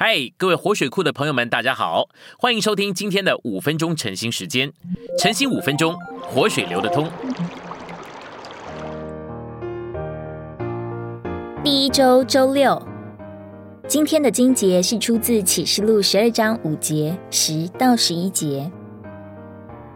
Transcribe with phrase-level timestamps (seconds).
[0.00, 2.08] 嗨，各位活水库的朋友们，大家好，
[2.38, 4.72] 欢迎收听今天的五分钟晨兴时间。
[5.18, 7.10] 晨兴五分钟，活水流得通。
[11.64, 12.80] 第一周周六，
[13.88, 18.70] 今天的经节是出自启示录十二章五节十到十一节。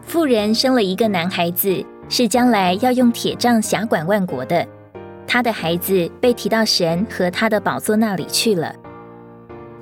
[0.01, 4.67] 妇人生了一个男孩子，是将来要用铁杖辖管万国的。
[5.25, 8.75] 他的孩子被提到神和他的宝座那里去了。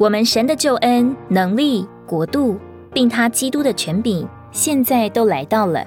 [0.01, 2.57] 我们神的救恩、能力、国度，
[2.91, 5.85] 并他基督的权柄，现在都来到了。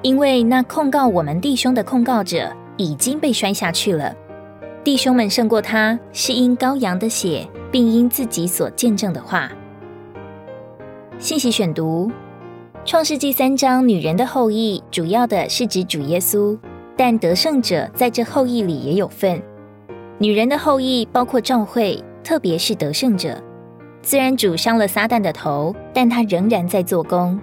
[0.00, 4.14] 因为那控告我们弟兄的控告者已经被摔下去了。
[4.84, 9.50] 弟兄们胜过他，是因羔羊的血，并因自己所见证的话。
[11.18, 12.12] 信息选读：
[12.84, 16.56] 创世纪三章，女人的后裔，主要的是指主耶稣，
[16.96, 19.42] 但得胜者在这后裔里也有份。
[20.18, 23.36] 女人的后裔包括教会，特别是得胜者。
[24.02, 27.38] 虽然主伤了撒旦的头，但他仍然在做工。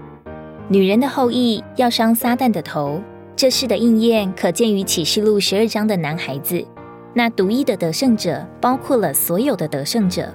[0.68, 3.00] 女人的后裔要伤撒旦的头，
[3.36, 6.66] 这事的应验可见于启示录十二章的男孩子。
[7.14, 10.34] 那独一的得胜者包括了所有的得胜者。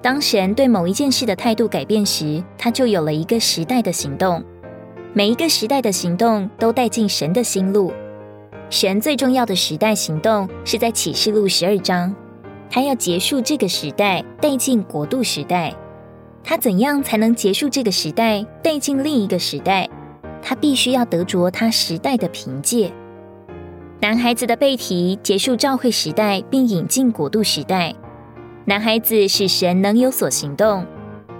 [0.00, 4.42] 当神对某一件事的态度改变时，他就有了一个时代的行动。
[5.12, 7.92] 每一个时代的行动都带进神的心路。
[8.70, 12.14] 神最重要的时代行动是在启示录十二章。
[12.74, 15.74] 他要结束这个时代，带进国度时代。
[16.42, 19.86] 他怎样才能结束这个时代，带进另一个时代？
[20.40, 22.90] 他必须要得着他时代的凭借。
[24.00, 27.94] 男孩子的背提结束召会时代，并引进国度时代。
[28.64, 30.86] 男孩子使神能有所行动。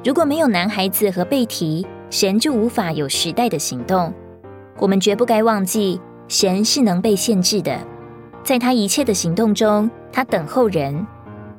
[0.04, 4.12] 如果没有男孩子和背提，神就无法有时代的行动。
[4.78, 7.80] 我们绝不该忘记，神是能被限制的。
[8.44, 11.06] 在他一切的行动中，他等候人。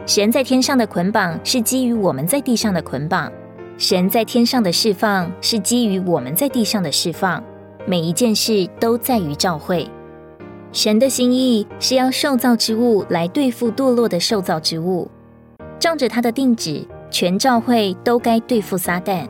[0.05, 3.31] 神在天上的捆绑是基于我们在地上的捆绑，
[3.77, 7.41] 神在天上的释放是基于我们在地上的释放。
[7.85, 9.89] 每一件事都在于召会。
[10.73, 15.09] 神的心意是要受造之物来对付堕落的受造之物，
[15.79, 19.25] 仗着他的定旨，全召会都该对付撒旦。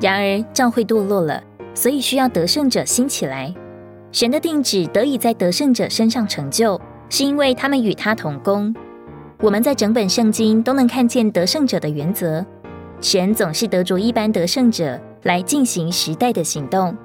[0.00, 1.40] 然而召会堕落了，
[1.74, 3.54] 所以需要得胜者兴起来。
[4.10, 8.74] 神的定旨得以在得胜者身上成就，是因为他们与他同工。
[9.40, 12.44] 我们在整本圣经都能看见得胜者的原则。
[13.00, 16.96] 神总是得着一般得胜者来进行时代的行动。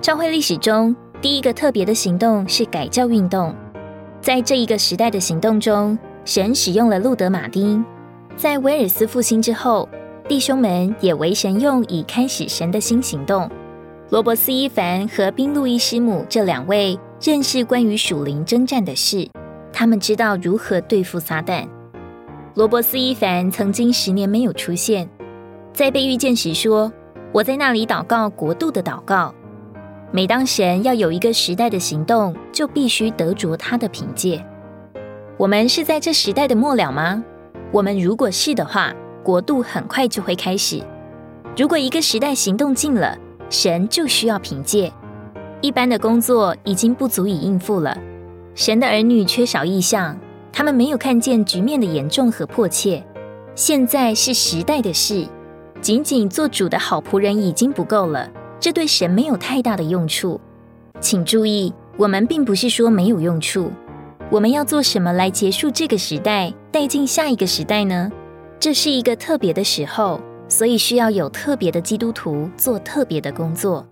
[0.00, 3.54] 教会历史中第一个特别的行动是改教运动。
[4.20, 7.84] 在这一个时代的行动中，神使用了路德马丁。
[8.36, 9.88] 在威尔斯复兴之后，
[10.26, 13.48] 弟兄们也为神用，以开始神的新行动。
[14.10, 19.28] 罗伯斯伊凡和宾路易师母这两位认识关于属灵征战的事。
[19.78, 21.64] 他们知道如何对付撒旦。
[22.56, 25.08] 罗伯斯伊凡曾经十年没有出现，
[25.72, 26.92] 在被遇见时说
[27.30, 29.32] ：“我在那里祷告国度的祷告。”
[30.10, 34.44] 每当神要有一个时代的行动，就必须得着他的凭借。
[35.36, 37.22] 我们是在这时代的末了吗？
[37.70, 40.82] 我们如果是的话，国度很快就会开始。
[41.56, 43.16] 如果一个时代行动尽了，
[43.48, 44.92] 神就需要凭借。
[45.60, 47.96] 一般的工作已经不足以应付了。
[48.58, 50.18] 神的儿女缺少意向，
[50.52, 53.00] 他们没有看见局面的严重和迫切。
[53.54, 55.24] 现在是时代的事，
[55.80, 60.40] 仅仅做主的好仆人已经不够了，这对神没有太大的用处。
[60.98, 63.70] 请注意，我们并不是说没有用处。
[64.28, 68.10] 我们要做什么来结束这个时代，带进下一个时代呢？
[68.58, 73.86] 这是一个特别的时候，所以需要有特别的基督徒做特别的工作。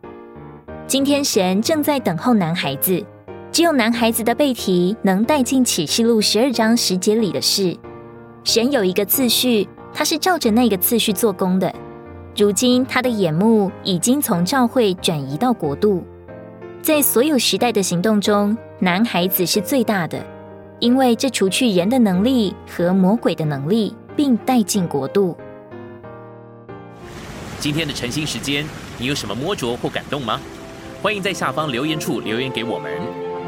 [0.89, 3.01] 今天神正在等候男孩子。
[3.57, 7.75] 只有男孩子的背题能带进启示录十二章十节里的事。
[8.45, 11.75] 神有一个次序，他是照着那个次序做工的。
[12.37, 16.05] 如今他的眼目已经从教会转移到国度，
[16.83, 20.23] 在所有时代的行动中，男孩子是最大的，
[20.79, 25.35] 因为这除去人的能力和魔鬼的能力，并带进国度。
[27.59, 28.67] 今天的晨兴时间，
[28.99, 30.39] 你有什么摸着或感动吗？
[31.01, 33.26] 欢迎在下方留言处留言给我们。